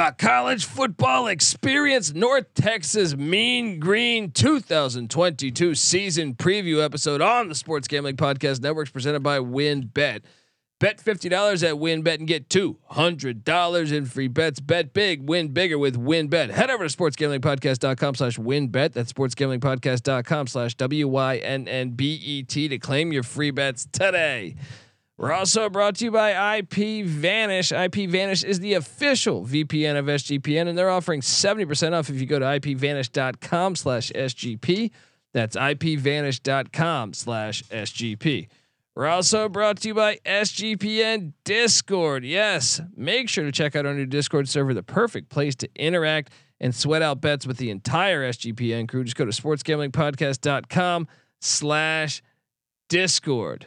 [0.00, 7.86] The college football experience, North Texas Mean Green 2022 season preview episode on the Sports
[7.86, 10.22] Gambling Podcast Networks presented by WynnBET.
[10.78, 14.58] Bet $50 at WynnBET and get $200 in free bets.
[14.60, 16.48] Bet big, win bigger with WynnBET.
[16.48, 18.94] Head over to sportsgamblingpodcast.com slash wynnbet.
[18.94, 24.56] That's sportsgamblingpodcast.com slash W-Y-N-N-B-E-T to claim your free bets today.
[25.20, 27.72] We're also brought to you by IP Vanish.
[27.72, 32.24] IP Vanish is the official VPN of SGPN, and they're offering 70% off if you
[32.24, 34.90] go to ipvanish.com slash SGP.
[35.34, 38.48] That's ipvanish.com slash SGP.
[38.94, 42.24] We're also brought to you by SGPN Discord.
[42.24, 46.32] Yes, make sure to check out our new Discord server, the perfect place to interact
[46.60, 49.04] and sweat out bets with the entire SGPN crew.
[49.04, 51.08] Just go to sportsgamblingpodcast.com
[51.40, 52.22] slash
[52.88, 53.66] Discord.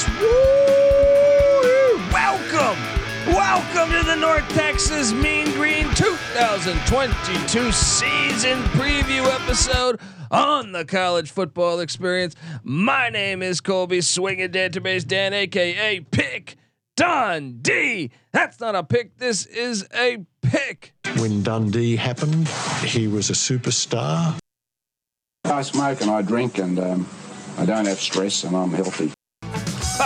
[0.00, 0.20] Yes, yes.
[0.20, 1.98] Woo!
[2.12, 2.78] Welcome.
[3.26, 11.80] Welcome to the North Texas Mean Green 2022 season preview episode on the college football
[11.80, 12.34] experience.
[12.62, 16.56] My name is Colby Swinging Database Dan, aka Pick
[16.96, 18.10] Dundee.
[18.32, 20.94] That's not a pick, this is a pick.
[21.18, 22.48] When Dundee happened,
[22.84, 24.38] he was a superstar.
[25.44, 27.08] I smoke and I drink and um,
[27.58, 29.12] I don't have stress and I'm healthy.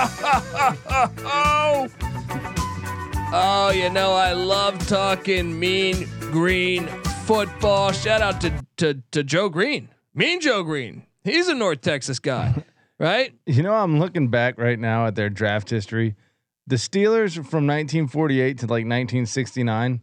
[3.33, 6.87] oh, you know I love talking mean green
[7.25, 7.93] football.
[7.93, 11.05] Shout out to to to Joe Green, Mean Joe Green.
[11.25, 12.65] He's a North Texas guy,
[12.99, 13.33] right?
[13.47, 16.17] You know, I'm looking back right now at their draft history.
[16.67, 20.01] The Steelers from 1948 to like 1969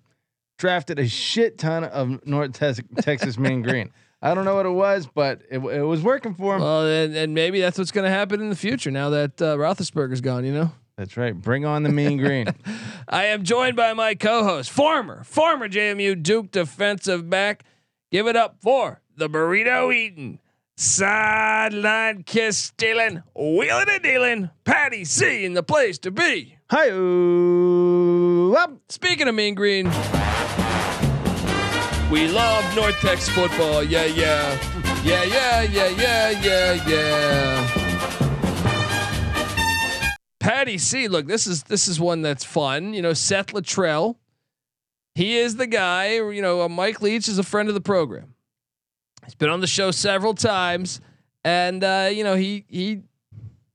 [0.57, 3.91] drafted a shit ton of North Te- Texas Mean Green.
[4.21, 6.61] I don't know what it was, but it, it was working for him.
[6.61, 9.57] Well, and, and maybe that's what's going to happen in the future now that uh,
[9.57, 10.45] Roethlisberger's gone.
[10.45, 10.71] You know.
[10.97, 11.33] That's right.
[11.33, 12.47] Bring on the Mean Green.
[13.09, 17.63] I am joined by my co-host, former former JMU Duke defensive back.
[18.11, 20.39] Give it up for the burrito eating,
[20.75, 26.57] sideline kiss stealing, wheeling and dealing, Patty C in the place to be.
[26.69, 26.89] Hi,
[28.61, 28.71] up.
[28.89, 29.87] Speaking of Mean Green,
[32.11, 33.81] we love North Texas football.
[33.81, 34.59] Yeah, yeah,
[35.01, 37.81] yeah, yeah, yeah, yeah, yeah, yeah.
[40.39, 42.93] Patty C, look, this is this is one that's fun.
[42.93, 44.17] You know, Seth Littrell,
[45.15, 46.15] he is the guy.
[46.15, 48.35] You know, uh, Mike Leach is a friend of the program.
[49.23, 50.99] He's been on the show several times,
[51.45, 53.03] and uh, you know he he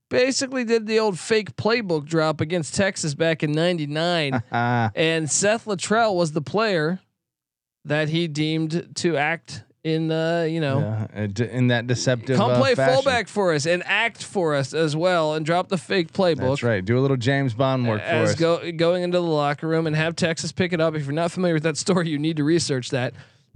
[0.09, 6.15] basically did the old fake playbook drop against Texas back in '99, and Seth Littrell
[6.15, 6.99] was the player
[7.87, 10.79] that he deemed to act in the you know
[11.13, 12.35] Yeah, uh, in that deceptive.
[12.37, 12.93] come uh, play fashion.
[12.95, 16.49] fullback for us and act for us as well and drop the fake playbook.
[16.49, 16.83] That's right.
[16.83, 18.35] Do a little James Bond work for us.
[18.35, 20.95] go, going into the locker room and have Texas pick it up.
[20.95, 23.13] If you're not familiar with that story, you need to research that.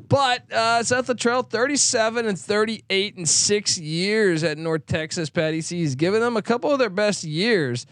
[0.08, 5.30] But uh, Seth Littrell, 37 and 38 in six years at North Texas.
[5.30, 5.78] Patty C.
[5.80, 7.86] He's given them a couple of their best years.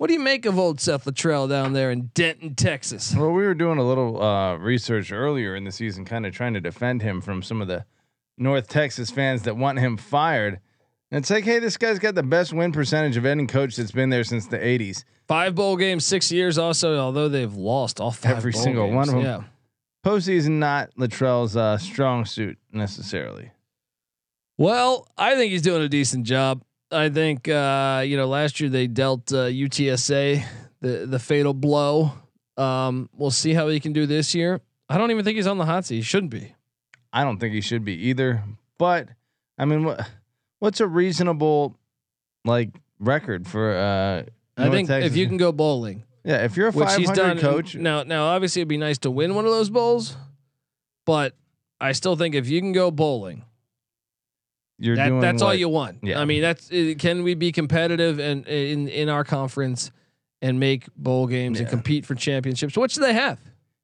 [0.00, 3.14] What do you make of old Seth Littrell down there in Denton, Texas?
[3.14, 6.54] Well, we were doing a little uh, research earlier in the season, kind of trying
[6.54, 7.84] to defend him from some of the
[8.38, 10.58] North Texas fans that want him fired.
[11.10, 13.90] And it's like, hey, this guy's got the best win percentage of any coach that's
[13.92, 15.04] been there since the '80s.
[15.28, 16.56] Five bowl games, six years.
[16.56, 18.96] Also, although they've lost all five, Every single games.
[18.96, 19.20] one them.
[19.20, 19.42] Yeah.
[20.02, 23.50] Postseason not Littrell's uh, strong suit necessarily.
[24.56, 26.62] Well, I think he's doing a decent job.
[26.92, 30.44] I think uh, you know last year they dealt uh, UTSA
[30.80, 32.12] the the fatal blow.
[32.56, 34.60] Um, we'll see how he can do this year.
[34.88, 35.96] I don't even think he's on the hot seat.
[35.96, 36.54] He shouldn't be.
[37.12, 38.42] I don't think he should be either.
[38.78, 39.08] But
[39.58, 40.08] I mean, what
[40.58, 41.76] what's a reasonable
[42.44, 43.76] like record for?
[43.76, 44.22] Uh,
[44.56, 45.12] I think Texas?
[45.12, 48.60] if you can go bowling, yeah, if you're a 500 done, coach, Now, now obviously
[48.60, 50.16] it'd be nice to win one of those bowls,
[51.06, 51.34] but
[51.80, 53.44] I still think if you can go bowling,
[54.80, 55.98] you're that, doing that's all you want.
[56.02, 56.18] yeah.
[56.18, 59.92] I mean, that's can we be competitive and in in our conference
[60.42, 62.76] and make bowl games and compete for championships?
[62.76, 63.38] What should they have?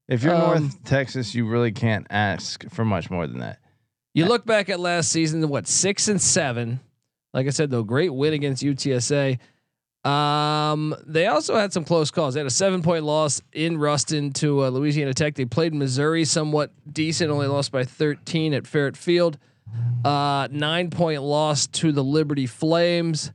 [0.08, 3.58] If you're Um, North Texas, you really can't ask for much more than that.
[4.14, 6.80] You look back at last season, what six and seven.
[7.34, 9.38] Like I said, though, great win against UTSA.
[10.06, 12.34] Um, they also had some close calls.
[12.34, 15.34] They had a seven point loss in Ruston to uh, Louisiana Tech.
[15.34, 19.36] They played Missouri somewhat decent, only lost by 13 at Faurot Field.
[20.04, 23.32] Uh, nine point loss to the Liberty Flames.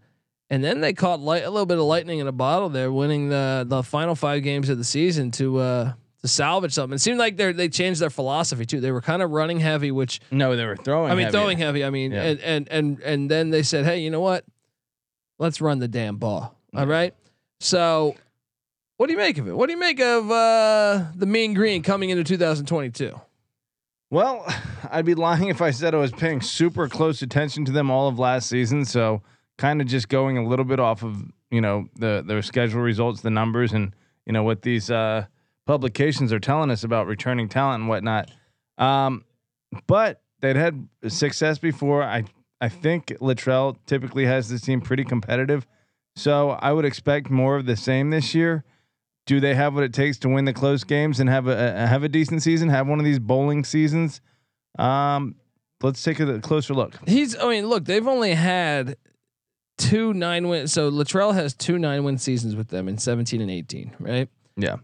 [0.50, 3.30] And then they caught light, a little bit of lightning in a bottle there, winning
[3.30, 6.96] the the final five games of the season to uh, to salvage something.
[6.96, 8.82] It seemed like they they changed their philosophy too.
[8.82, 11.10] They were kind of running heavy, which No, they were throwing.
[11.10, 11.38] I mean heavy.
[11.38, 11.86] throwing heavy.
[11.86, 12.24] I mean, Yeah.
[12.24, 14.44] and, and and and then they said, hey, you know what?
[15.40, 16.54] Let's run the damn ball.
[16.76, 17.14] All right.
[17.62, 18.16] So,
[18.98, 19.56] what do you make of it?
[19.56, 23.20] What do you make of uh, the Mean Green coming into 2022?
[24.12, 24.46] Well,
[24.92, 28.08] I'd be lying if I said I was paying super close attention to them all
[28.08, 28.86] of last season.
[28.86, 29.24] So
[29.58, 33.22] kind of just going a little bit off of you know the their schedule results,
[33.22, 33.96] the numbers, and
[34.28, 35.26] you know what these uh,
[35.66, 38.30] publications are telling us about returning talent and whatnot.
[38.78, 39.26] Um,
[39.88, 42.04] but they'd had success before.
[42.04, 42.26] I
[42.60, 45.66] I think Latrell typically has this team pretty competitive.
[46.16, 48.66] So I would expect more of the same this year.
[49.28, 51.88] Do they have what it takes to win the close games and have a, a
[51.88, 52.70] have a decent season?
[52.70, 54.20] Have one of these bowling seasons?
[54.80, 55.36] Um,
[55.82, 56.96] let's take a closer look.
[57.08, 57.38] He's.
[57.38, 58.98] I mean, look, they've only had
[59.78, 60.68] two nine win.
[60.68, 64.30] So Latrell has two nine win seasons with them in 17 and 18, right?
[64.58, 64.78] Yeah.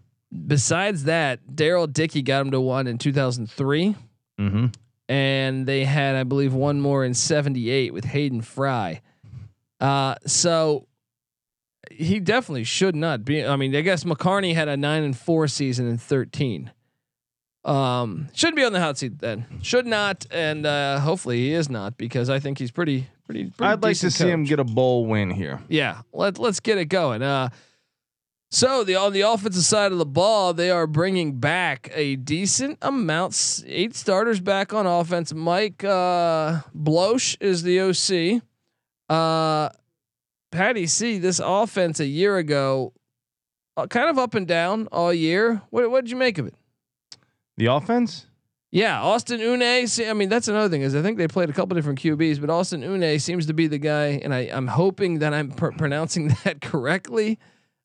[0.46, 3.96] Besides that, Darrell Dickey got him to one in 2003.
[4.40, 4.68] Mm-hmm.
[5.10, 9.02] and they had, I believe, one more in '78 with Hayden Fry.
[9.80, 10.88] Uh, so
[11.92, 13.46] he definitely should not be.
[13.46, 16.72] I mean, I guess McCarney had a nine and four season in 13.
[17.66, 19.46] Um, shouldn't be on the hot seat then.
[19.62, 23.50] Should not, and uh, hopefully he is not because I think he's pretty, pretty.
[23.50, 25.62] pretty I'd like to see him get a bowl win here.
[25.68, 27.22] Yeah, let let's get it going.
[27.22, 27.50] Uh,
[28.50, 32.78] so the on the offensive side of the ball, they are bringing back a decent
[32.82, 35.34] amount, eight starters back on offense.
[35.34, 38.42] Mike uh, Bloch is the OC.
[39.10, 39.70] Uh,
[40.52, 41.18] Patty C.
[41.18, 42.94] This offense a year ago,
[43.76, 45.62] uh, kind of up and down all year.
[45.70, 46.56] What what did you make of it?
[47.58, 48.26] The offense.
[48.70, 49.88] Yeah, Austin Aune.
[49.88, 52.40] See, I mean, that's another thing is I think they played a couple different QBs,
[52.42, 55.72] but Austin Aune seems to be the guy, and I, I'm hoping that I'm pr-
[55.72, 57.40] pronouncing that correctly.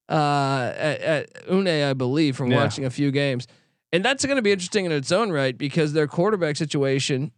[0.08, 2.56] Uh, at, at Aune, I believe, from Yeah.
[2.58, 3.46] watching a few games,
[3.92, 7.30] and that's going to be interesting in its own right because their quarterback situation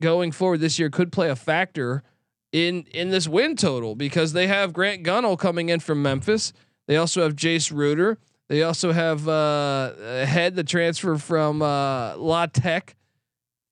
[0.00, 2.02] going forward this year could play a factor
[2.52, 6.52] in in this win total because they have Grant Gunnell coming in from Memphis.
[6.86, 8.18] They also have Jace Ruder.
[8.48, 12.94] They also have uh, a head the transfer from uh, La Tech.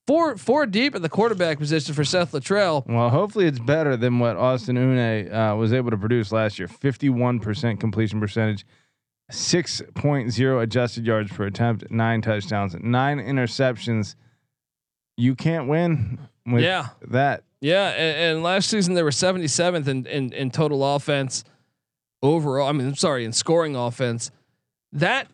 [0.07, 2.85] Four four deep at the quarterback position for Seth Littrell.
[2.89, 6.67] Well, hopefully it's better than what Austin Aune uh, was able to produce last year.
[6.67, 8.65] Fifty-one percent completion percentage,
[9.31, 14.17] six point zero adjusted yards per attempt, nine touchdowns, nine interceptions.
[15.17, 16.89] You can't win with Yeah.
[17.09, 17.45] that.
[17.61, 21.45] Yeah, and, and last season they were 77th in, in in total offense
[22.23, 22.69] overall.
[22.69, 24.31] I mean, I'm sorry, in scoring offense.
[24.93, 25.29] That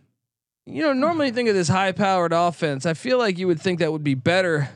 [0.67, 2.85] you know, normally you think of this high-powered offense.
[2.87, 4.69] I feel like you would think that would be better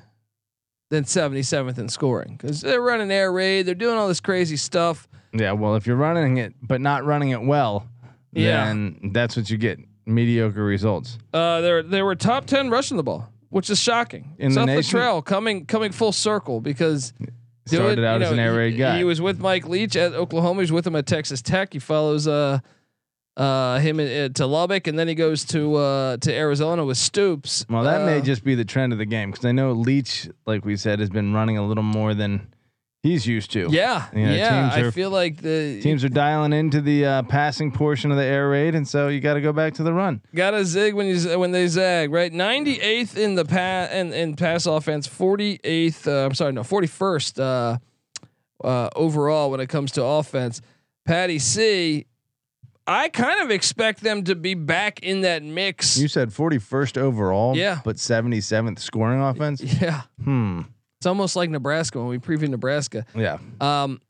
[0.90, 5.08] than 77th in scoring because they're running air raid, they're doing all this crazy stuff.
[5.32, 7.86] Yeah, well, if you're running it but not running it well,
[8.32, 8.66] Yeah.
[8.66, 9.78] then that's what you get.
[10.06, 11.18] Mediocre results.
[11.32, 14.34] Uh, they they were top 10 rushing the ball, which is shocking.
[14.38, 14.98] In the Seth nation?
[15.00, 17.12] Littrell coming coming full circle because
[17.76, 18.98] Started doing- out you as an air raid he, guy.
[18.98, 20.60] He was with Mike Leach at Oklahoma.
[20.62, 21.72] He's with him at Texas Tech.
[21.72, 22.60] He follows uh
[23.36, 26.98] uh him in, uh, to Lubbock, and then he goes to uh to Arizona with
[26.98, 27.64] Stoops.
[27.70, 30.28] well, that Uh, may just be the trend of the game because I know Leach,
[30.46, 32.48] like we said, has been running a little more than
[33.02, 33.68] he's used to.
[33.70, 34.70] yeah, You know, yeah.
[34.72, 38.24] teams I feel like the Teams are dialing into the uh, passing portion of the
[38.24, 40.22] air raid, and so you got to go back to the run.
[40.34, 42.32] got to zig when you when they zag right.
[42.32, 45.06] Ninety eighth in the pass and in pass offense.
[45.06, 46.06] Forty eighth.
[46.06, 47.78] Uh, I'm sorry, no, forty first uh,
[48.62, 50.60] uh, overall when it comes to offense.
[51.06, 52.06] Patty C.
[52.86, 55.96] I kind of expect them to be back in that mix.
[55.96, 57.80] You said 41st overall, Yeah.
[57.84, 59.62] but 77th scoring offense.
[59.62, 60.62] yeah, Hmm.
[61.00, 63.06] It's almost like Nebraska when we previewed Nebraska.
[63.14, 63.38] Yeah.
[63.58, 64.02] Um,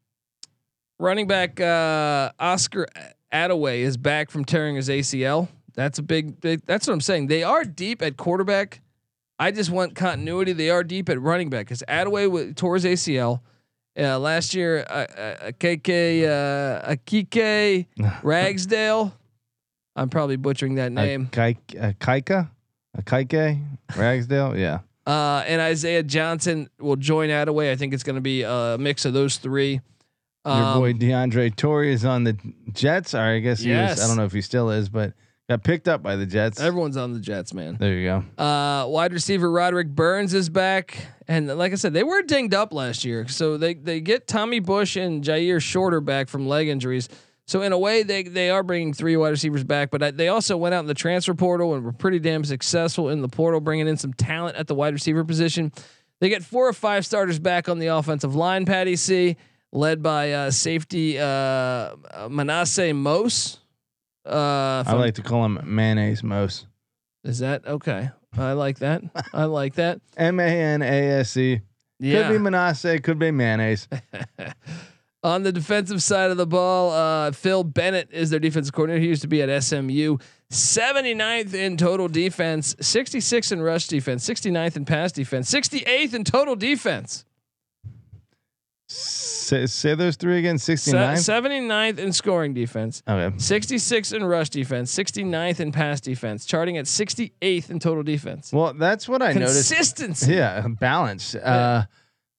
[0.99, 2.88] running back uh, Oscar
[3.32, 5.47] Adaway is back from tearing his ACL.
[5.76, 6.66] That's a big, big.
[6.66, 7.28] That's what I'm saying.
[7.28, 8.80] They are deep at quarterback.
[9.38, 10.52] I just want continuity.
[10.52, 13.40] They are deep at running back because Adaway w- tore his ACL
[13.97, 14.85] uh, last year.
[14.90, 17.87] Uh, uh, KK uh, Akike
[18.25, 19.14] Ragsdale.
[19.94, 21.28] I'm probably butchering that name.
[21.32, 22.50] A, Kaik, Kaika,
[22.94, 23.02] a
[23.97, 24.56] Ragsdale.
[24.59, 24.80] Yeah.
[25.11, 27.71] Uh, and Isaiah Johnson will join Adaway.
[27.73, 29.81] I think it's going to be a mix of those three.
[30.47, 32.37] Your Um, boy DeAndre Torrey is on the
[32.73, 33.14] Jets.
[33.14, 33.97] Or I guess he Yes.
[33.99, 34.05] was.
[34.05, 35.12] I don't know if he still is, but
[35.49, 36.61] got picked up by the Jets.
[36.61, 37.76] Everyone's on the Jets, man.
[37.79, 38.43] there you go.
[38.43, 40.97] Uh, wide receiver Roderick Burns is back,
[41.29, 44.61] and like I said, they were dinged up last year, so they they get Tommy
[44.61, 47.09] Bush and Jyaire Shorter back from leg injuries.
[47.50, 50.28] So in a way, they they are bringing three wide receivers back, but I, they
[50.28, 53.59] also went out in the transfer portal and were pretty damn successful in the portal,
[53.59, 55.73] bringing in some talent at the wide receiver position.
[56.21, 58.66] They get four or five starters back on the offensive line.
[58.66, 59.37] Patty C,
[59.73, 61.97] led by uh, safety uh,
[62.30, 63.59] Manasseh Mose.
[64.25, 66.69] Uh, I like to call him mayonnaise Mose.
[67.25, 68.11] is that okay?
[68.38, 69.02] I like that.
[69.33, 70.00] I like that.
[70.16, 71.62] M A N A S E.
[71.99, 72.28] Yeah.
[72.28, 73.88] Could be Manasseh, could be mayonnaise.
[75.22, 79.02] On the defensive side of the ball, uh, Phil Bennett is their defensive coordinator.
[79.02, 80.16] He used to be at SMU.
[80.50, 86.56] 79th in total defense, 66 in rush defense, 69th in pass defense, 68th in total
[86.56, 87.24] defense.
[88.88, 90.58] say, say those three again.
[90.58, 91.16] Se- 69.
[91.16, 93.36] 79th in scoring defense, okay.
[93.38, 98.52] 66 in rush defense, 69th in pass defense, charting at 68th in total defense.
[98.52, 99.68] Well, that's what I noticed.
[99.70, 100.34] Consistency.
[100.34, 101.34] Yeah, balance.
[101.34, 101.84] Uh,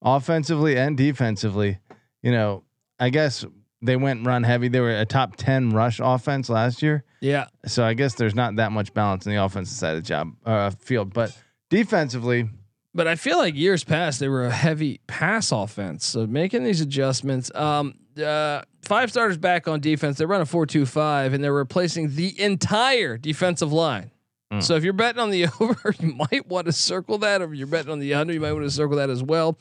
[0.01, 1.77] offensively and defensively.
[2.23, 2.63] You know,
[3.01, 3.43] I guess
[3.81, 4.67] they went run heavy.
[4.67, 7.03] They were a top 10 rush offense last year.
[7.19, 7.47] Yeah.
[7.65, 10.33] So I guess there's not that much balance in the offensive side of the job
[10.45, 11.35] uh, field, but
[11.69, 12.47] defensively,
[12.93, 16.05] But I feel like years past they were a heavy pass offense.
[16.05, 20.17] So making these adjustments, um, uh, five starters back on defense.
[20.17, 24.11] They run a four-two-five, and they're replacing the entire defensive line.
[24.51, 24.61] Mm.
[24.61, 27.41] So if you're betting on the over, you might want to circle that.
[27.41, 29.57] Or if you're betting on the under, you might want to circle that as well.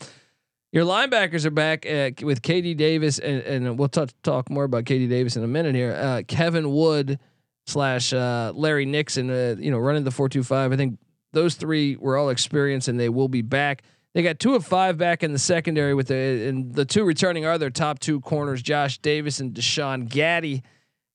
[0.72, 4.84] Your linebackers are back uh, with KD Davis, and, and we'll talk talk more about
[4.84, 5.94] KD Davis in a minute here.
[5.94, 7.18] Uh, Kevin Wood
[7.66, 10.72] slash uh, Larry Nixon, uh, you know, running the four-two-five.
[10.72, 10.98] I think
[11.32, 13.82] those three were all experienced and they will be back.
[14.14, 17.44] They got two of five back in the secondary with the and the two returning
[17.46, 20.62] are their top two corners, Josh Davis and DeShawn Gaddie.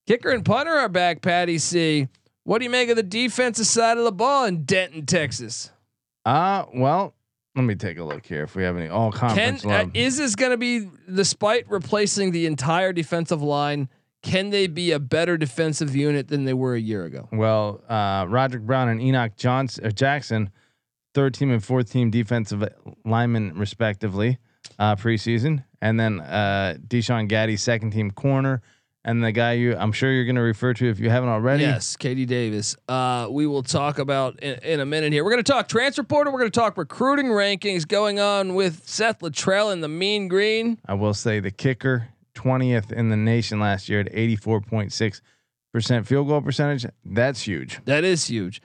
[0.06, 2.08] Kicker and punter are back, Patty C.
[2.44, 5.72] What do you make of the defensive side of the ball in Denton, Texas?
[6.26, 7.15] uh, well,
[7.56, 9.20] let me take a look here if we have any all Can
[9.58, 13.90] conference uh, is this going to be despite replacing the entire defensive line?
[14.22, 17.30] Can they be a better defensive unit than they were a year ago?
[17.32, 20.50] well, uh, Roderick Brown and Enoch Johnson, uh, Jackson,
[21.14, 22.68] third team and fourth team defensive
[23.06, 24.40] linemen respectively,
[24.80, 28.62] uh, preseason, and then uh, DeShawn Gaddie, second team corner,
[29.06, 31.64] and the guy you I'm sure you're going to refer to if you haven't already.
[31.64, 32.76] Yes, KD Davis.
[32.90, 35.24] Uh, we will talk about in, in a minute here.
[35.24, 36.34] We're going to talk transfer portal.
[36.34, 40.80] We're going to talk recruiting rankings going on with Seth Littrell and the Mean Green.
[40.86, 46.42] I will say the kicker, 20th in the nation last year at 84.6% field goal
[46.42, 46.86] percentage.
[47.06, 47.80] That's huge.
[47.86, 48.62] That is huge.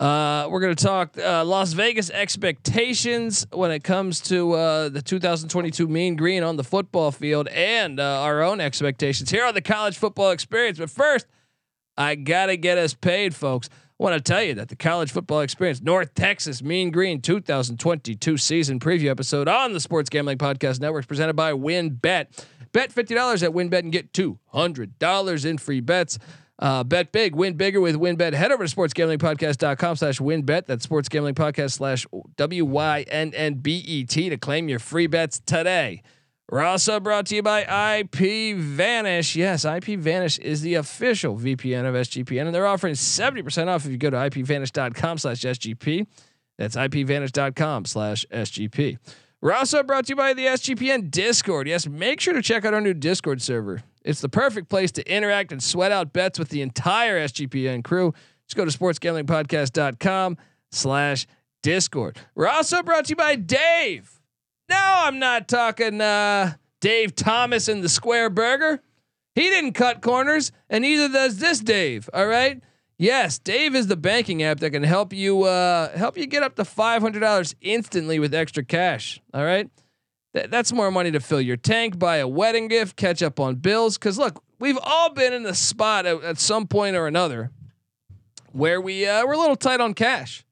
[0.00, 5.02] Uh, we're going to talk uh, Las Vegas expectations when it comes to uh, the
[5.02, 9.60] 2022 Mean Green on the football field and uh, our own expectations here on the
[9.60, 10.78] college football experience.
[10.78, 11.26] But first,
[11.96, 13.68] I got to get us paid, folks.
[13.72, 18.36] I want to tell you that the college football experience, North Texas Mean Green 2022
[18.36, 22.44] season preview episode on the Sports Gambling Podcast Network is presented by WynnBET.
[22.70, 26.20] Bet $50 at WynnBET and get $200 in free bets.
[26.60, 28.32] Uh, bet big, win bigger with WynnBET.
[28.32, 30.66] Head over to sportsgamblingpodcast.com slash WynnBET.
[30.66, 36.02] That's sportsgamblingpodcast slash W-Y-N-N-B-E-T to claim your free bets today.
[36.50, 39.36] We're also brought to you by IP Vanish.
[39.36, 43.92] Yes, IP Vanish is the official VPN of SGPN, and they're offering 70% off if
[43.92, 46.06] you go to ipvanish.com slash SGP.
[46.56, 48.98] That's ipvanish.com slash SGP.
[49.40, 51.68] We're also brought to you by the SGPN Discord.
[51.68, 53.82] Yes, make sure to check out our new Discord server.
[54.08, 58.14] It's the perfect place to interact and sweat out bets with the entire SGPN crew.
[58.46, 60.38] Just go to sportsgamblingpodcast.com
[60.72, 61.26] slash
[61.62, 62.16] Discord.
[62.34, 64.18] We're also brought to you by Dave.
[64.70, 68.80] No, I'm not talking uh, Dave Thomas and the Square Burger.
[69.34, 72.08] He didn't cut corners, and neither does this Dave.
[72.14, 72.62] All right.
[72.96, 76.56] Yes, Dave is the banking app that can help you uh, help you get up
[76.56, 79.20] to five hundred dollars instantly with extra cash.
[79.34, 79.70] All right,
[80.38, 83.56] Th- that's more money to fill your tank, buy a wedding gift, catch up on
[83.56, 83.98] bills.
[83.98, 87.50] Because look, we've all been in the spot at, at some point or another
[88.52, 90.44] where we uh, we're a little tight on cash.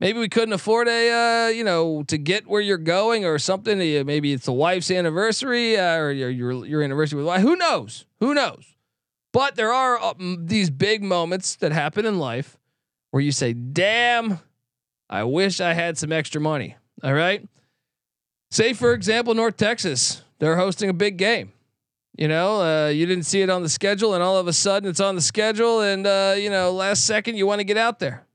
[0.00, 3.78] Maybe we couldn't afford a, uh, you know, to get where you're going or something.
[3.78, 7.40] Maybe it's the wife's anniversary uh, or your, your your anniversary with wife.
[7.40, 8.04] Who knows?
[8.20, 8.76] Who knows?
[9.32, 12.58] But there are uh, these big moments that happen in life
[13.10, 14.40] where you say, "Damn,
[15.08, 17.48] I wish I had some extra money." All right.
[18.50, 21.52] Say, for example, North Texas, they're hosting a big game.
[22.16, 24.88] You know, uh, you didn't see it on the schedule, and all of a sudden
[24.88, 28.00] it's on the schedule, and uh, you know, last second you want to get out
[28.00, 28.26] there.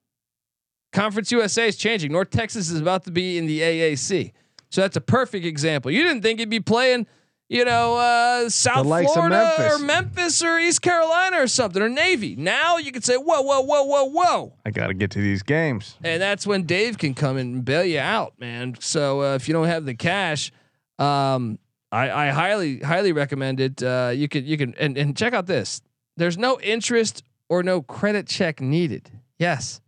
[0.94, 2.12] Conference USA is changing.
[2.12, 4.32] North Texas is about to be in the AAC,
[4.70, 5.92] so that's a perfect example.
[5.92, 7.08] You didn't think you'd be playing,
[7.54, 9.72] you know, uh, South Florida Memphis.
[9.72, 12.36] or Memphis or East Carolina or something or Navy.
[12.36, 14.54] Now you can say, whoa, whoa, whoa, whoa, whoa.
[14.66, 15.96] I got to get to these games.
[16.04, 18.76] And that's when Dave can come and bail you out, man.
[18.80, 20.52] So uh, if you don't have the cash,
[20.98, 21.60] um,
[21.92, 23.84] I, I highly highly recommend it.
[23.84, 25.82] Uh, you could you can and, and check out this.
[26.18, 29.12] There's no interest or no credit check needed.
[29.38, 29.80] Yes,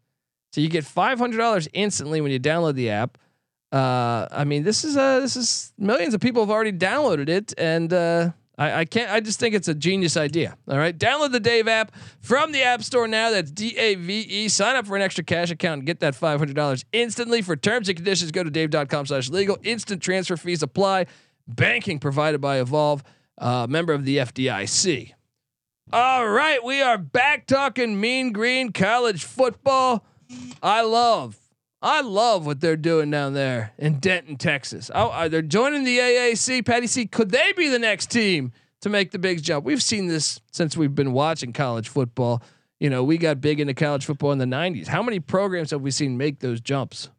[0.53, 3.17] so you get five hundred dollars instantly when you download the app.
[3.71, 7.53] Uh, I mean, this is uh this is millions of people have already downloaded it,
[7.57, 9.11] and uh, I, I can't.
[9.11, 10.57] I just think it's a genius idea.
[10.69, 11.91] All right, download the Dave app
[12.21, 13.31] from the App Store now.
[13.31, 14.47] That's D A V E.
[14.47, 17.41] Sign up for an extra cash account and get that five hundred dollars instantly.
[17.41, 19.57] For terms and conditions, go to dave.com/legal.
[19.63, 21.07] Instant transfer fees apply.
[21.47, 23.03] Banking provided by Evolve,
[23.37, 25.11] uh, member of the FDIC.
[25.93, 30.03] All right, we are back talking Mean Green college football.
[30.63, 31.37] I love,
[31.81, 34.89] I love what they're doing down there in Denton, Texas.
[34.93, 36.65] Oh, uh, they're joining the AAC.
[36.65, 38.51] Patty C, could they be the next team
[38.81, 39.65] to make the big jump?
[39.65, 42.41] We've seen this since we've been watching college football.
[42.79, 44.87] You know, we got big into college football in the '90s.
[44.87, 47.09] How many programs have we seen make those jumps?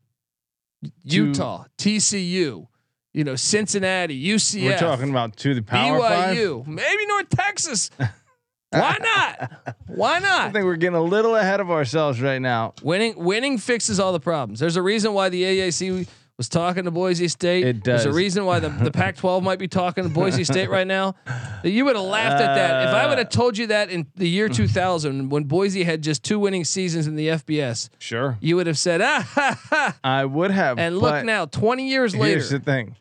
[1.04, 2.66] Utah, TCU,
[3.14, 4.64] you know, Cincinnati, UCF.
[4.64, 6.68] We're talking about to the power BYU, five.
[6.68, 7.90] maybe North Texas.
[8.70, 9.52] Why not?
[9.86, 10.48] Why not?
[10.48, 12.74] I think we're getting a little ahead of ourselves right now.
[12.82, 14.60] Winning, winning fixes all the problems.
[14.60, 16.06] There's a reason why the AAC
[16.36, 17.64] was talking to Boise State.
[17.66, 18.02] It does.
[18.04, 21.14] There's a reason why the, the Pac-12 might be talking to Boise State right now.
[21.64, 24.28] You would have laughed at that if I would have told you that in the
[24.28, 27.88] year 2000 when Boise had just two winning seasons in the FBS.
[27.98, 29.96] Sure, You would have said, ah, ha, ha.
[30.04, 30.78] I would have.
[30.78, 32.64] and look now, 20 years Here's the later.
[32.64, 32.96] thing.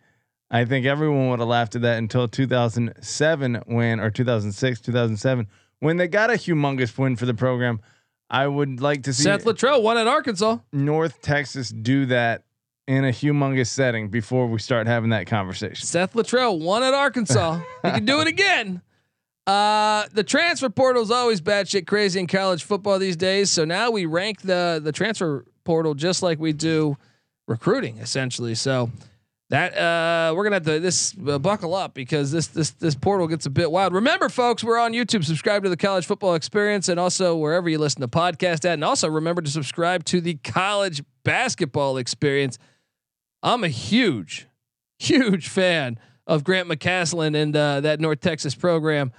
[0.52, 5.48] I think everyone would have laughed at that until 2007 when or 2006, 2007
[5.80, 7.82] when they got a humongous win for the program.
[8.30, 10.58] I would like to see Seth Littrell won at Arkansas.
[10.74, 12.44] North Texas do that
[12.88, 15.86] in a humongous setting before we start having that conversation.
[15.86, 17.60] Seth Littrell won at Arkansas.
[17.84, 18.82] he can do it again.
[19.48, 23.52] Uh, the transfer portal is always batshit crazy in college football these days.
[23.52, 26.98] So now we rank the the transfer portal just like we do
[27.48, 28.56] recruiting, essentially.
[28.56, 28.90] So
[29.50, 33.28] that uh, we're gonna have to this uh, buckle up because this this this portal
[33.28, 33.94] gets a bit wild.
[33.94, 35.24] Remember, folks, we're on YouTube.
[35.24, 38.74] Subscribe to the College Football Experience, and also wherever you listen to podcast at.
[38.74, 42.58] And also remember to subscribe to the College Basketball Experience.
[43.44, 44.48] I'm a huge,
[44.98, 49.12] huge fan of Grant McCasland and uh, that North Texas program.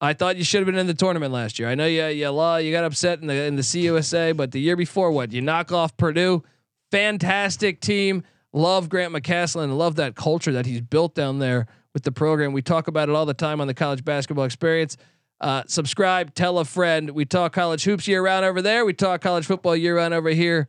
[0.00, 1.68] I thought you should have been in the tournament last year.
[1.68, 4.60] I know you you, law you got upset in the in the CUSA, but the
[4.60, 6.42] year before, what you knock off Purdue,
[6.90, 8.24] fantastic team.
[8.52, 9.76] Love Grant McCasland.
[9.76, 12.52] Love that culture that he's built down there with the program.
[12.52, 14.96] We talk about it all the time on the College Basketball Experience.
[15.40, 17.10] Uh, subscribe, tell a friend.
[17.10, 18.84] We talk college hoops year round over there.
[18.84, 20.68] We talk college football year round over here.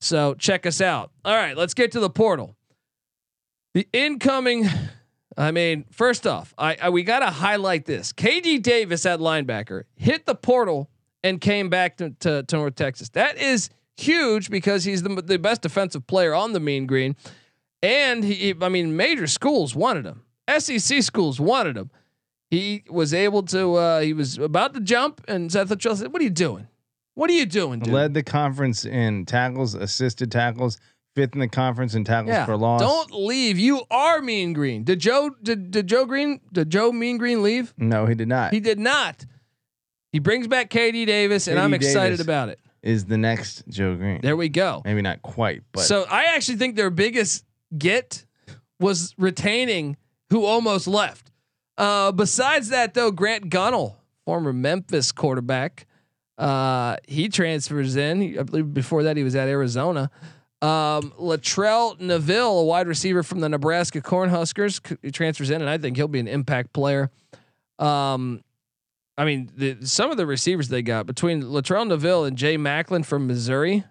[0.00, 1.10] So check us out.
[1.24, 2.56] All right, let's get to the portal.
[3.72, 4.68] The incoming,
[5.36, 8.12] I mean, first off, I, I we got to highlight this.
[8.12, 10.90] KD Davis at linebacker hit the portal
[11.24, 13.08] and came back to, to, to North Texas.
[13.10, 17.16] That is huge because he's the, the best defensive player on the Mean Green,
[17.82, 20.22] and he, I mean, major schools wanted him.
[20.58, 21.90] SEC schools wanted him.
[22.50, 23.74] He was able to.
[23.74, 26.68] Uh, he was about to jump, and Seth Littrell said, "What are you doing?
[27.14, 30.78] What are you doing, dude?" Led the conference in tackles, assisted tackles,
[31.16, 32.44] fifth in the conference in tackles Yeah.
[32.44, 32.80] for loss.
[32.80, 33.58] Don't leave.
[33.58, 34.84] You are Mean Green.
[34.84, 35.30] Did Joe?
[35.42, 36.40] Did, did Joe Green?
[36.52, 37.72] Did Joe Mean Green leave?
[37.78, 38.52] no, he did not.
[38.52, 39.24] He did not.
[40.12, 42.20] He brings back KD Davis, and I'm excited Davis.
[42.20, 42.60] about it.
[42.84, 44.20] Is the next Joe Green.
[44.22, 44.82] There we go.
[44.84, 47.44] Maybe not quite, but so I actually think their biggest
[47.76, 48.24] get
[48.78, 49.96] was retaining
[50.30, 51.32] who almost left.
[51.76, 55.86] Uh, besides that, though, Grant Gunnell, former Memphis quarterback,
[56.38, 58.20] uh, he transfers in.
[58.20, 60.10] He- I believe before that he was at Arizona.
[60.62, 65.68] Um, Latrell Neville, a wide receiver from the Nebraska Cornhuskers, c- he transfers in, and
[65.70, 67.10] I think he'll be an impact player.
[67.78, 68.43] Um,
[69.16, 73.04] I mean, the, some of the receivers they got between Latrell Neville and Jay Maclin
[73.04, 73.84] from Missouri.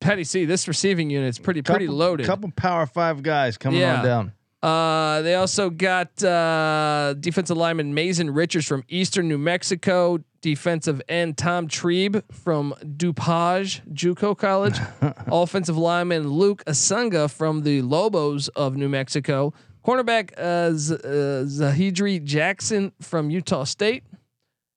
[0.00, 2.26] Patty C, this receiving unit's pretty pretty couple, loaded.
[2.26, 3.98] Couple power five guys coming Yeah.
[3.98, 4.32] on down.
[4.62, 11.36] Uh, they also got uh, defensive lineman Mazin Richards from Eastern New Mexico, defensive end
[11.38, 14.78] Tom Trebe from DuPage JUCO College,
[15.26, 19.52] offensive lineman Luke Asunga from the Lobos of New Mexico,
[19.86, 24.02] cornerback uh, Z- uh, Zahidri Jackson from Utah State,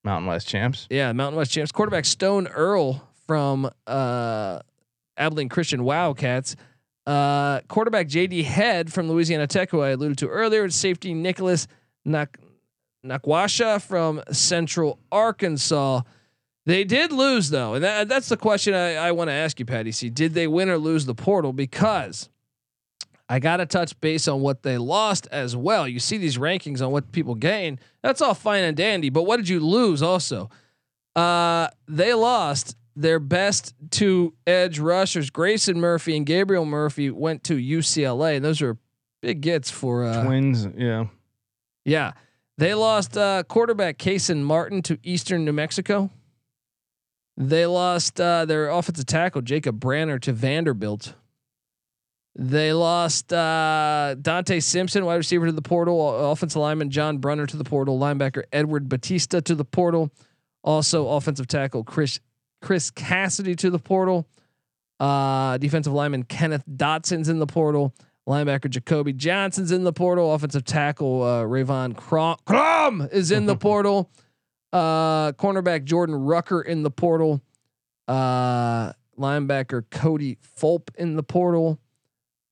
[0.04, 0.86] Mountain West champs.
[0.90, 4.60] yeah, Mountain West champs, quarterback Stone Earl from uh,
[5.16, 6.56] Abilene Christian Wildcats.
[7.06, 11.66] Uh, quarterback JD Head from Louisiana Tech, who I alluded to earlier, and safety Nicholas
[12.04, 12.38] Nak-
[13.04, 16.02] Nakwasha from Central Arkansas.
[16.66, 19.64] They did lose though, and that, that's the question I, I want to ask you,
[19.64, 20.08] Patty C.
[20.10, 21.52] Did they win or lose the portal?
[21.52, 22.28] Because
[23.30, 25.86] I got to touch base on what they lost as well.
[25.86, 27.78] You see these rankings on what people gain.
[28.02, 30.50] That's all fine and dandy, but what did you lose also?
[31.14, 37.54] Uh, they lost their best two edge rushers, Grayson Murphy and Gabriel Murphy, went to
[37.54, 38.76] UCLA, and those are
[39.22, 41.06] big gets for uh, Twins, yeah.
[41.84, 42.12] Yeah,
[42.58, 46.10] they lost uh, quarterback Kason Martin to Eastern New Mexico.
[47.36, 51.14] They lost uh, their offensive tackle Jacob Branner to Vanderbilt.
[52.36, 56.30] They lost uh, Dante Simpson, wide receiver to the portal.
[56.30, 57.98] Offensive lineman John Brunner to the portal.
[57.98, 60.10] Linebacker Edward Batista to the portal.
[60.62, 62.20] Also, offensive tackle Chris
[62.62, 64.28] Chris Cassidy to the portal.
[65.00, 67.94] Uh, defensive lineman Kenneth Dotson's in the portal.
[68.28, 70.32] Linebacker Jacoby Johnson's in the portal.
[70.34, 74.10] Offensive tackle uh, Rayvon Crom, Crom is in the portal.
[74.72, 77.40] Uh, cornerback Jordan Rucker in the portal.
[78.06, 81.80] Uh, linebacker Cody Fulp in the portal.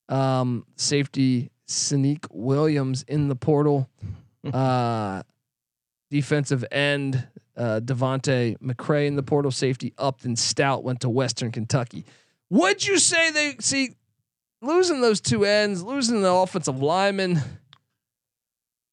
[0.08, 3.88] Um, safety Sneak Williams in the portal.
[4.54, 5.22] Uh,
[6.10, 9.50] defensive end uh, Devonte McCray in the portal.
[9.50, 12.04] Safety Upton Stout went to Western Kentucky.
[12.50, 13.90] Would you say they see
[14.62, 17.40] losing those two ends, losing the offensive lineman?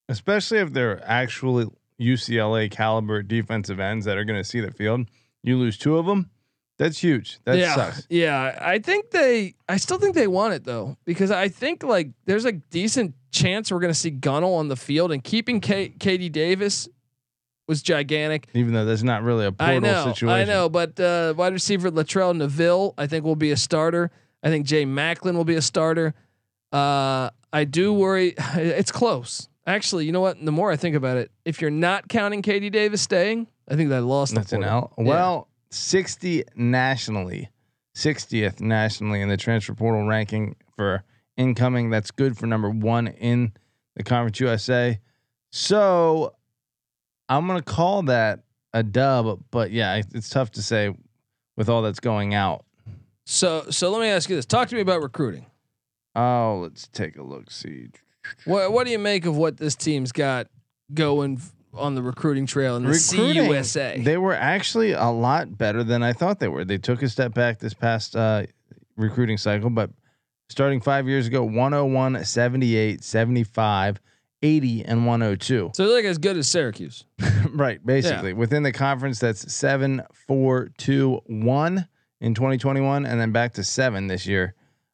[0.09, 1.67] Especially if they're actually
[2.01, 5.07] UCLA caliber defensive ends that are going to see the field.
[5.43, 6.29] You lose two of them.
[6.77, 7.39] That's huge.
[7.45, 8.07] That yeah, sucks.
[8.09, 8.57] yeah.
[8.61, 9.55] I think they.
[9.69, 13.71] I still think they want it though because I think like there's a decent chance
[13.71, 16.89] we're going to see Gunnell on the field and keeping K- KD Davis
[17.67, 18.47] was gigantic.
[18.53, 20.29] Even though that's not really a portal I know, situation.
[20.29, 24.11] I know, but uh, wide receiver Latrell Neville, I think will be a starter.
[24.43, 26.13] I think Jay Maclin will be a starter.
[26.71, 28.35] Uh, I do worry.
[28.55, 29.47] It's close.
[29.65, 30.43] Actually, you know what?
[30.43, 33.89] The more I think about it, if you're not counting KD Davis staying, I think
[33.89, 34.35] that lost.
[34.35, 34.61] That's the an.
[34.61, 34.83] Yeah.
[34.97, 37.49] Well, 60 nationally,
[37.95, 41.03] 60th nationally in the transfer portal ranking for
[41.37, 41.89] incoming.
[41.89, 43.53] That's good for number one in
[43.95, 44.99] the Conference USA.
[45.51, 46.33] So
[47.27, 50.95] I'm going to call that a dub, but yeah, it's tough to say
[51.57, 52.65] with all that's going out.
[53.25, 55.45] So, so let me ask you this: Talk to me about recruiting.
[56.15, 57.51] Oh, let's take a look.
[57.51, 57.89] See.
[58.45, 60.47] What What do you make of what this team's got
[60.93, 61.41] going
[61.77, 64.03] on the recruiting trail in the Recruiting, CUSA?
[64.03, 66.65] They were actually a lot better than I thought they were.
[66.65, 68.43] They took a step back this past uh,
[68.95, 69.91] recruiting cycle, but
[70.49, 73.99] starting five years ago 101, 78, 75,
[74.41, 75.71] 80, and 102.
[75.73, 77.05] so they're like as good as Syracuse.
[77.49, 77.83] right.
[77.85, 81.87] Basically, within the conference, that's seven, four, two, one
[82.21, 84.53] in 2021, and then back to seven this year.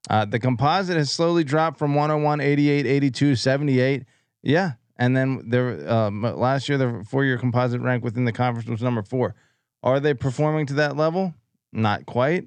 [0.09, 4.03] Uh, the composite has slowly dropped from 101, 88, 82, 78.
[4.41, 4.73] Yeah.
[5.01, 8.83] And then there, um, last year, their four year composite rank within the conference was
[8.83, 9.33] number four.
[9.81, 11.33] Are they performing to that level?
[11.73, 12.45] Not quite.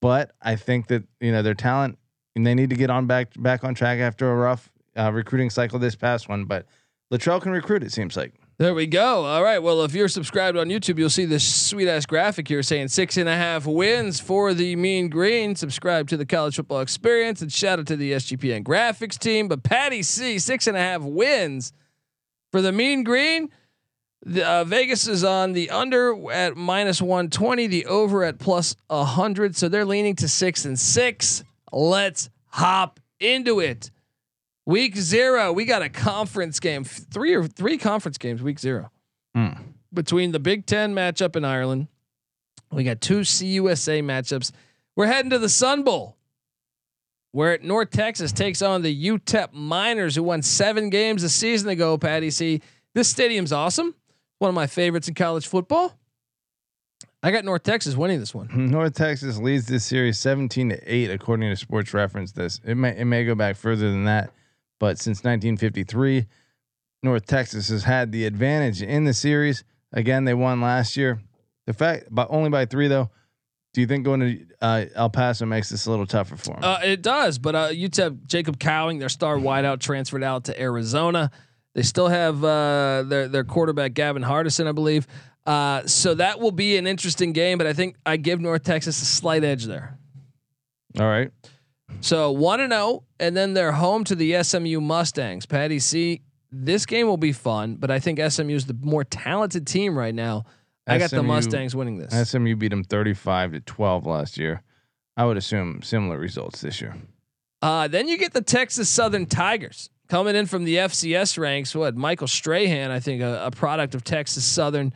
[0.00, 1.98] But I think that, you know, their talent
[2.34, 5.50] and they need to get on back back on track after a rough uh, recruiting
[5.50, 6.46] cycle this past one.
[6.46, 6.64] But
[7.12, 8.32] Latrell can recruit, it seems like.
[8.56, 9.26] There we go.
[9.26, 9.58] All right.
[9.58, 13.18] Well, if you're subscribed on YouTube, you'll see this sweet ass graphic here saying six
[13.18, 15.56] and a half wins for the Mean Green.
[15.56, 19.46] Subscribe to the College Football Experience and shout out to the SGPN graphics team.
[19.46, 21.74] But Patty C, six and a half wins
[22.52, 23.48] for the Mean Green.
[24.24, 29.56] The, uh, Vegas is on the under at minus 120, the over at plus 100.
[29.56, 31.42] So they're leaning to six and six.
[31.72, 33.90] Let's hop into it.
[34.64, 38.42] Week zero, we got a conference game, three or three conference games.
[38.42, 38.90] Week zero
[39.36, 39.58] Mm.
[39.92, 41.88] between the Big Ten matchup in Ireland.
[42.70, 44.52] We got two CUSA matchups.
[44.94, 46.16] We're heading to the Sun Bowl,
[47.32, 51.98] where North Texas takes on the UTEP Miners, who won seven games a season ago.
[51.98, 52.60] Patty C.
[52.94, 53.94] This stadium's awesome.
[54.38, 55.98] One of my favorites in college football.
[57.22, 58.48] I got North Texas winning this one.
[58.70, 62.60] North Texas leads this series 17 to 8 according to Sports Reference this.
[62.64, 64.32] It may it may go back further than that,
[64.80, 66.26] but since 1953
[67.04, 69.64] North Texas has had the advantage in the series.
[69.92, 71.20] Again, they won last year.
[71.66, 73.10] The fact but only by 3 though.
[73.72, 76.62] Do you think going to uh, El Paso makes this a little tougher for them?
[76.62, 81.30] Uh, it does, but uh, UTEP Jacob Cowing, their star wideout, transferred out to Arizona.
[81.74, 85.06] They still have uh, their their quarterback Gavin Hardison, I believe.
[85.46, 89.00] Uh, so that will be an interesting game, but I think I give North Texas
[89.00, 89.98] a slight edge there.
[91.00, 91.30] All right.
[92.00, 95.46] So one and zero, and then they're home to the SMU Mustangs.
[95.46, 96.22] Patty C.
[96.50, 100.14] This game will be fun, but I think SMU is the more talented team right
[100.14, 100.44] now.
[100.86, 102.30] I got the Mustangs winning this.
[102.30, 104.62] SMU beat them 35 to 12 last year.
[105.16, 106.96] I would assume similar results this year.
[107.60, 111.74] Uh, then you get the Texas Southern Tigers coming in from the FCS ranks.
[111.74, 114.92] What Michael Strahan, I think, a, a product of Texas Southern.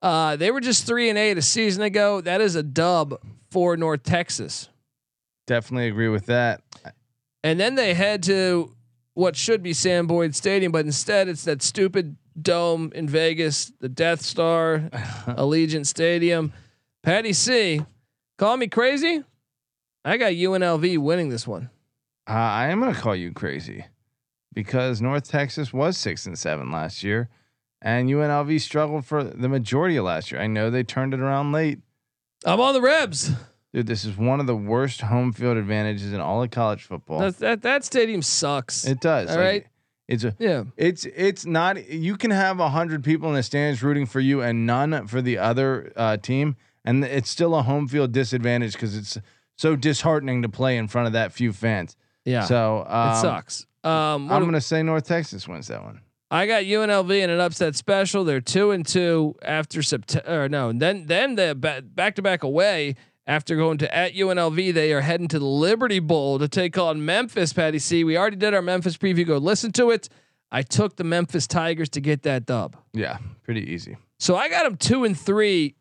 [0.00, 2.20] Uh, they were just three and eight a season ago.
[2.20, 3.20] That is a dub
[3.50, 4.68] for North Texas.
[5.46, 6.62] Definitely agree with that.
[7.44, 8.74] And then they head to
[9.14, 13.88] what should be Sam Boyd Stadium, but instead it's that stupid dome in Vegas, the
[13.88, 14.78] Death Star,
[15.26, 16.52] Allegiant Stadium.
[17.02, 17.84] Patty C,
[18.38, 19.22] call me crazy.
[20.04, 21.70] I got UNLV winning this one.
[22.28, 23.84] Uh, I am gonna call you crazy.
[24.52, 27.28] because North Texas was six and seven last year,
[27.82, 30.40] and UNLV struggled for the majority of last year.
[30.40, 31.78] I know they turned it around late.
[32.44, 33.32] I'm on the Rebs.
[33.72, 37.20] Dude, this is one of the worst home field advantages in all of college football.
[37.20, 38.84] That that that stadium sucks.
[38.86, 39.28] it does.
[39.28, 39.66] all like, right.
[40.08, 40.64] It's a yeah.
[40.76, 44.40] it's it's not you can have a hundred people in the stands rooting for you
[44.40, 48.96] and none for the other uh, team, and it's still a home field disadvantage because
[48.96, 49.18] it's
[49.56, 51.96] so disheartening to play in front of that few fans.
[52.24, 52.44] Yeah.
[52.44, 53.66] So um, it sucks.
[53.82, 56.00] Um, I'm gonna say North Texas wins that one.
[56.30, 58.24] I got UNLV in an upset special.
[58.24, 60.48] They're two and two after September.
[60.48, 62.94] No, then then the back to back away
[63.26, 64.74] after going to at UNLV.
[64.74, 67.52] They are heading to the Liberty Bowl to take on Memphis.
[67.52, 68.04] Patty C.
[68.04, 69.26] We already did our Memphis preview.
[69.26, 70.08] Go listen to it.
[70.50, 72.76] I took the Memphis Tigers to get that dub.
[72.92, 73.96] Yeah, pretty easy.
[74.18, 75.74] So I got them two and three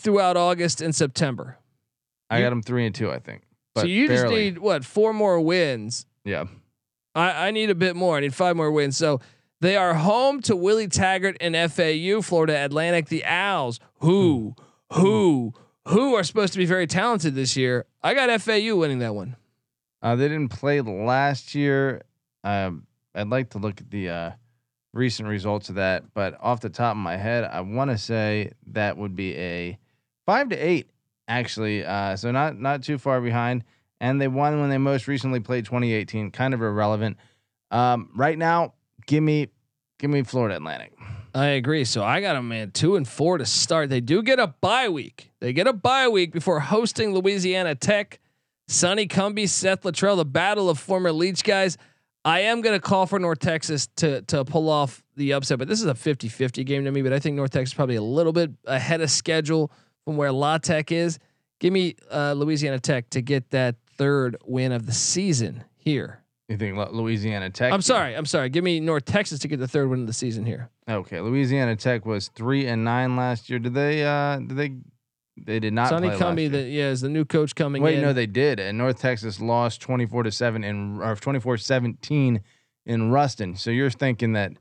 [0.00, 1.58] throughout August and September.
[2.28, 3.42] I You- got them three and two, I think.
[3.76, 6.44] So you just need what four more wins yeah.
[7.14, 8.16] I, I need a bit more.
[8.16, 8.96] I need five more wins.
[8.96, 9.20] So
[9.60, 14.54] they are home to Willie Taggart and FAU, Florida Atlantic, the Owls, who,
[14.90, 15.00] hmm.
[15.00, 15.54] who,
[15.88, 17.86] who are supposed to be very talented this year.
[18.02, 19.36] I got FAU winning that one.
[20.02, 22.02] Uh, they didn't play last year.
[22.44, 24.30] Um, I'd like to look at the uh,
[24.92, 28.52] recent results of that, but off the top of my head, I want to say
[28.68, 29.78] that would be a
[30.26, 30.90] five to eight,
[31.26, 31.84] actually.
[31.84, 33.64] Uh, so not not too far behind.
[34.00, 36.30] And they won when they most recently played 2018.
[36.30, 37.16] Kind of irrelevant.
[37.72, 38.74] Um, right now,
[39.06, 39.48] give me
[39.98, 40.92] give me Florida Atlantic.
[41.38, 41.84] I agree.
[41.84, 43.90] So I got them, man, two and four to start.
[43.90, 45.30] They do get a bye week.
[45.38, 48.18] They get a bye week before hosting Louisiana Tech.
[48.66, 51.78] Sonny Cumbie, Seth Littrell, the battle of former Leach guys.
[52.24, 55.68] I am going to call for North Texas to to pull off the upset, but
[55.68, 57.02] this is a 50-50 game to me.
[57.02, 59.70] But I think North Texas is probably a little bit ahead of schedule
[60.04, 61.20] from where La Tech is.
[61.60, 66.24] Give me uh, Louisiana Tech to get that third win of the season here.
[66.48, 67.72] You think Louisiana Tech?
[67.72, 68.14] I'm sorry.
[68.16, 68.48] I'm sorry.
[68.48, 70.70] Give me North Texas to get the third win of the season here.
[70.88, 73.58] Okay, Louisiana Tech was three and nine last year.
[73.58, 74.02] Did they?
[74.04, 74.72] Uh, did they?
[75.40, 75.90] They did not.
[75.90, 78.02] Sonny Cumbie, the, yeah, is the new coach coming Wait, in.
[78.02, 78.58] no, they did.
[78.58, 82.40] And North Texas lost 24 to 7 in or 24-17
[82.86, 83.54] in Ruston.
[83.54, 84.52] So you're thinking that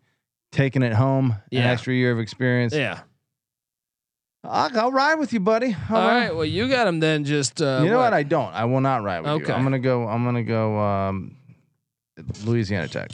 [0.51, 2.75] taking it home, an extra year of experience.
[2.75, 2.99] yeah.
[4.43, 5.75] I'll, I'll ride with you, buddy.
[5.89, 6.17] I'll All ride.
[6.27, 6.35] right.
[6.35, 7.23] Well, you got him then.
[7.25, 8.13] Just uh, you know what?
[8.13, 8.53] I don't.
[8.53, 9.47] I will not ride with Okay.
[9.47, 9.53] you.
[9.53, 10.07] I'm gonna go.
[10.07, 10.77] I'm gonna go.
[10.79, 11.36] Um,
[12.45, 13.11] Louisiana Tech.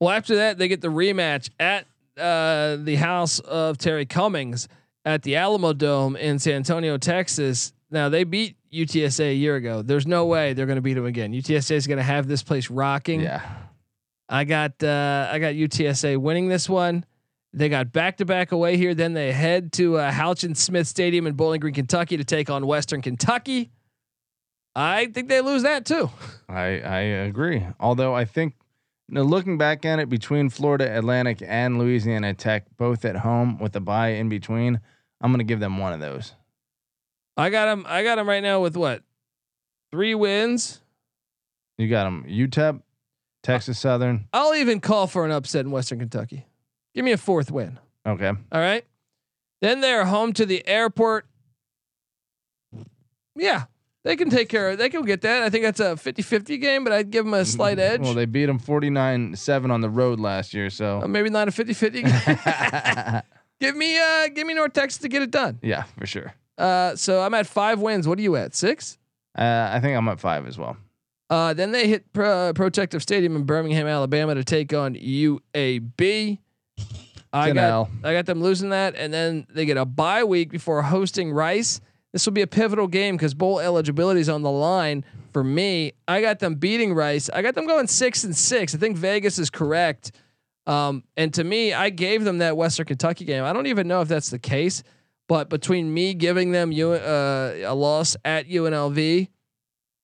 [0.00, 4.68] well, after that, they get the rematch at uh, the house of Terry Cummings
[5.04, 7.72] at the Alamo Dome in San Antonio, Texas.
[7.90, 9.82] Now they beat UTSA a year ago.
[9.82, 11.32] There's no way they're going to beat them again.
[11.32, 13.20] UTSA is going to have this place rocking.
[13.20, 13.42] Yeah.
[14.28, 17.04] I got uh, I got UTSA winning this one.
[17.52, 18.94] They got back to back away here.
[18.94, 22.64] Then they head to uh, Houchens Smith Stadium in Bowling Green, Kentucky, to take on
[22.64, 23.72] Western Kentucky.
[24.74, 26.10] I think they lose that too.
[26.48, 27.66] I I agree.
[27.78, 28.54] Although I think,
[29.08, 33.80] looking back at it, between Florida Atlantic and Louisiana Tech, both at home with a
[33.80, 34.80] bye in between,
[35.20, 36.34] I'm gonna give them one of those.
[37.36, 37.84] I got them.
[37.88, 39.02] I got them right now with what?
[39.90, 40.80] Three wins.
[41.78, 42.24] You got them.
[42.28, 42.82] UTEP,
[43.42, 44.28] Texas Southern.
[44.32, 46.46] I'll even call for an upset in Western Kentucky.
[46.94, 47.78] Give me a fourth win.
[48.06, 48.28] Okay.
[48.28, 48.84] All right.
[49.62, 51.26] Then they're home to the airport.
[53.36, 53.64] Yeah,
[54.04, 55.42] they can take care of They can get that.
[55.42, 58.00] I think that's a 50 50 game, but I'd give them a slight edge.
[58.00, 61.52] Well, they beat them 49-7 on the road last year, Uh, so maybe not a
[61.52, 62.12] 50 50 game.
[63.60, 65.58] give me uh give me North Texas to get it done.
[65.62, 66.34] yeah, for sure.
[66.58, 68.06] Uh so I'm at five wins.
[68.08, 68.54] What are you at?
[68.54, 68.96] Six?
[69.38, 70.76] Uh, I think I'm at five as well.
[71.28, 76.38] Uh then they hit Pro- Protective Stadium in Birmingham, Alabama to take on UAB.
[77.32, 77.88] I got.
[78.02, 81.80] I got them losing that, and then they get a bye week before hosting Rice.
[82.12, 85.92] This will be a pivotal game because bowl eligibility is on the line for me.
[86.08, 87.30] I got them beating Rice.
[87.32, 88.74] I got them going six and six.
[88.74, 90.12] I think Vegas is correct.
[90.66, 93.44] Um, and to me, I gave them that Western Kentucky game.
[93.44, 94.82] I don't even know if that's the case,
[95.28, 99.28] but between me giving them uh, a loss at UNLV,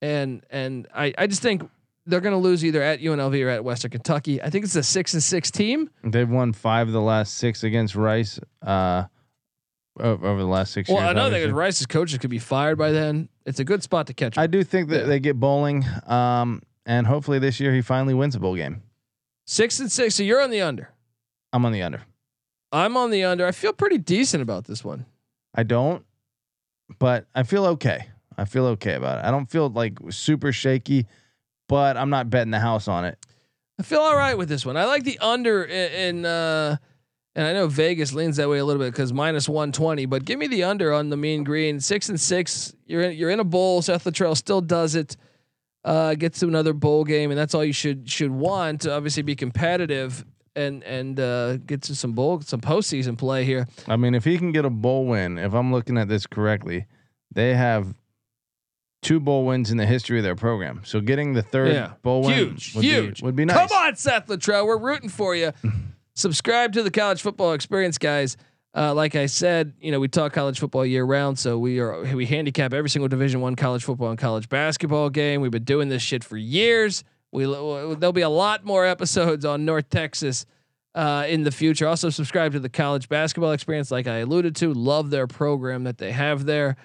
[0.01, 1.69] and and I, I just think
[2.07, 4.41] they're going to lose either at UNLV or at Western Kentucky.
[4.41, 5.91] I think it's a six and six team.
[6.05, 8.39] They've won five of the last six against Rice.
[8.63, 9.05] Uh,
[9.99, 11.03] over the last six Well, years.
[11.05, 11.53] Well, another thing is.
[11.53, 13.29] Rice's coaches could be fired by then.
[13.45, 14.37] It's a good spot to catch.
[14.39, 15.07] I do think that Yeah.
[15.07, 18.83] they get bowling, um, and hopefully this year he finally wins a bowl game.
[19.47, 20.15] Six and six.
[20.15, 20.91] So you're on the under.
[21.53, 22.03] I'm on the under.
[22.73, 23.47] I'm on the under.
[23.47, 25.07] I feel pretty decent about this one.
[25.55, 26.05] I don't,
[26.99, 28.09] but I feel okay.
[28.37, 29.25] I feel okay about it.
[29.25, 31.07] I don't feel like super shaky,
[31.69, 33.19] but I'm not betting the house on it.
[33.79, 34.77] I feel all right with this one.
[34.77, 36.77] I like the under in, in uh,
[37.37, 40.07] and I know Vegas leans that way a little bit because minus one twenty.
[40.07, 41.79] But give me the under on the mean green.
[41.79, 42.75] Six and six.
[42.87, 43.81] You're in, you're in a bowl.
[43.83, 45.17] Seth Littrell still does it.
[45.85, 49.23] uh, get to another bowl game, and that's all you should should want to obviously
[49.23, 50.25] be competitive
[50.57, 53.69] and and uh, get to some bowl some postseason play here.
[53.87, 56.87] I mean, if he can get a bowl win, if I'm looking at this correctly,
[57.33, 57.95] they have
[59.03, 60.81] two bowl wins in the history of their program.
[60.85, 61.93] So getting the third Yeah.
[62.03, 63.21] bowl win Huge, would huge.
[63.21, 63.69] be would be nice.
[63.69, 64.67] Come on, Seth Littrell.
[64.67, 65.53] We're rooting for you.
[66.17, 68.39] Subscribe to the college football experience, guys.
[68.75, 72.03] Uh, like I said, you know we talk college football year round, so we are
[72.15, 75.43] we handicap every single Division One college football and college basketball game.
[75.43, 77.05] We've been doing this shit for years.
[77.33, 80.47] We there'll be a lot more episodes on North Texas
[80.95, 81.87] uh, in the future.
[81.87, 84.73] Also, subscribe to the college basketball experience, like I alluded to.
[84.73, 86.77] Love their program that they have there.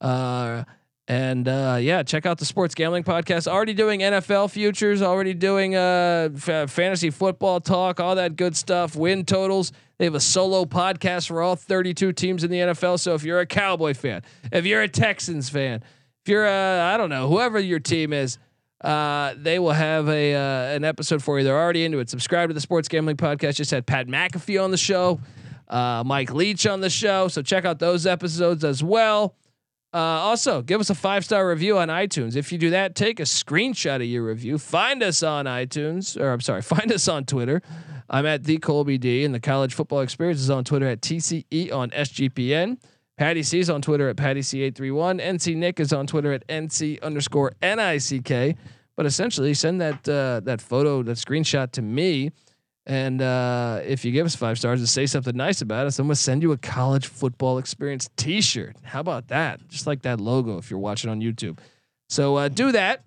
[0.00, 0.64] Uh,
[1.06, 3.46] and uh, yeah, check out the sports gambling podcast.
[3.46, 8.96] Already doing NFL futures, already doing uh, f- fantasy football talk, all that good stuff.
[8.96, 9.72] Win totals.
[9.98, 12.98] They have a solo podcast for all 32 teams in the NFL.
[12.98, 15.82] So if you're a Cowboy fan, if you're a Texans fan,
[16.24, 18.38] if you're a I don't know whoever your team is,
[18.80, 21.44] uh, they will have a uh, an episode for you.
[21.44, 22.08] They're already into it.
[22.08, 23.56] Subscribe to the Sports Gambling Podcast.
[23.56, 25.20] Just had Pat McAfee on the show,
[25.68, 27.28] uh, Mike Leach on the show.
[27.28, 29.34] So check out those episodes as well.
[29.94, 32.34] Uh, also, give us a five star review on iTunes.
[32.34, 34.58] If you do that, take a screenshot of your review.
[34.58, 37.62] Find us on iTunes, or I'm sorry, find us on Twitter.
[38.10, 41.72] I'm at the Colby D, and the College Football Experience is on Twitter at TCE
[41.72, 42.78] on SGPN.
[43.16, 45.22] Patty C is on Twitter at Patty C831.
[45.22, 48.56] NC Nick is on Twitter at NC underscore NICK.
[48.96, 52.32] But essentially, send that uh, that photo, that screenshot to me.
[52.86, 56.06] And uh, if you give us five stars and say something nice about us, I'm
[56.06, 58.76] gonna send you a college football experience T-shirt.
[58.82, 59.66] How about that?
[59.68, 61.58] Just like that logo if you're watching on YouTube.
[62.10, 63.04] So uh, do that,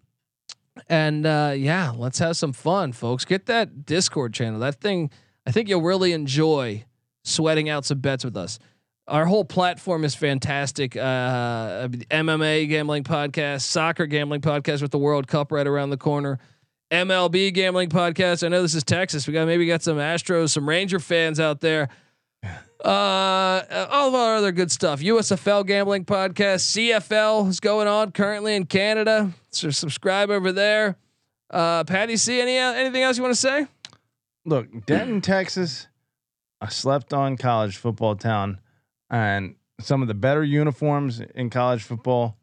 [0.89, 3.23] and uh, yeah, let's have some fun, folks.
[3.23, 4.59] Get that Discord channel.
[4.59, 5.11] That thing,
[5.45, 6.85] I think you'll really enjoy
[7.23, 8.57] sweating out some bets with us.
[9.07, 10.97] Our whole platform is fantastic.
[10.97, 16.39] Uh, MMA gambling podcast, soccer gambling podcast with the World Cup right around the corner.
[16.91, 18.45] MLB gambling podcast.
[18.45, 19.27] I know this is Texas.
[19.27, 21.89] We got maybe got some Astros, some Ranger fans out there.
[22.85, 25.01] Uh, all of our other good stuff.
[25.01, 26.61] USFL gambling podcast.
[26.71, 29.33] CFL is going on currently in Canada.
[29.49, 30.95] So subscribe over there.
[31.49, 33.65] Uh, Patty C Any uh, anything else you want to say?
[34.45, 35.87] Look, Denton, Texas,
[36.61, 38.61] I slept on college football town,
[39.09, 42.37] and some of the better uniforms in college football.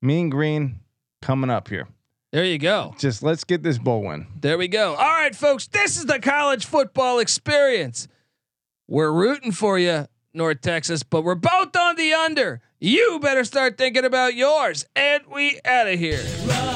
[0.00, 0.80] Mean Green
[1.20, 1.88] coming up here.
[2.32, 2.94] There you go.
[2.98, 4.26] Just let's get this bowl win.
[4.40, 4.94] There we go.
[4.94, 5.66] All right, folks.
[5.66, 8.08] This is the college football experience.
[8.88, 12.62] We're rooting for you, North Texas, but we're both on the under.
[12.80, 14.86] You better start thinking about yours.
[14.96, 16.24] And we out of here.
[16.46, 16.71] Run and shoot